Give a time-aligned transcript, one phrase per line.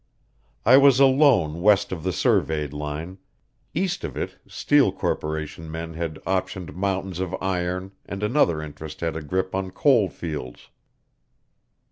[0.65, 3.19] I was alone west of the surveyed line;
[3.75, 9.15] east of it steel corporation men had optioned mountains of iron and another interest had
[9.15, 10.69] a grip on coal fields.